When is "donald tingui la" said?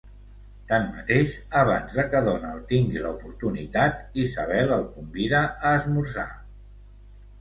2.29-3.11